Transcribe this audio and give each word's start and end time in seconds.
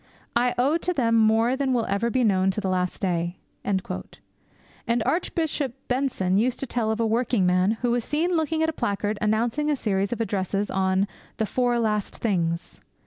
I 0.35 0.55
owe 0.57 0.77
to 0.77 0.93
them 0.93 1.13
more 1.13 1.55
than 1.55 1.73
will 1.73 1.85
ever 1.85 2.09
be 2.09 2.23
known 2.23 2.49
to 2.57 2.59
the 2.59 2.69
last 2.71 2.99
day.' 3.03 3.37
And 3.63 3.83
Archbishop 5.05 5.75
Benson 5.87 6.39
used 6.39 6.59
to 6.61 6.65
tell 6.65 6.89
of 6.89 6.99
a 6.99 7.05
working 7.05 7.45
man 7.45 7.73
who 7.83 7.91
was 7.91 8.03
seen 8.03 8.31
looking 8.35 8.63
at 8.63 8.69
a 8.69 8.73
placard 8.73 9.19
announcing 9.21 9.69
a 9.69 9.75
series 9.75 10.11
of 10.11 10.19
addresses 10.19 10.71
on 10.71 11.07
'The 11.37 11.45
Four 11.45 11.77
Last 11.79 12.15
Things.' 12.17 12.81